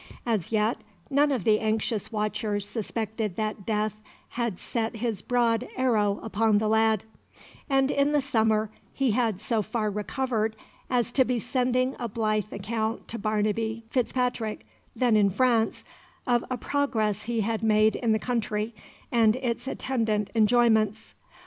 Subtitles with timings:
[0.25, 0.79] As yet
[1.11, 6.67] none of the anxious watchers suspected that death had set his broad arrow upon the
[6.67, 7.03] lad;
[7.69, 10.55] and in the summer he had so far recovered
[10.89, 15.83] as to be sending a blithe account to Barnaby Fitzpatrick, then in France,
[16.25, 18.73] of a progress he had made in the country,
[19.11, 21.13] and its attendant enjoyments.